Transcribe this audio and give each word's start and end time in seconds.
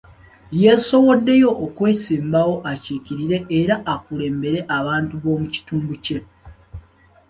Yeesowoddeyo 0.61 1.49
okwesimbawo 1.65 2.55
akiikirire 2.71 3.37
era 3.59 3.75
akulembere 3.93 4.59
abantu 4.77 5.13
b'omukitundu 5.23 5.93
kye. 6.05 6.19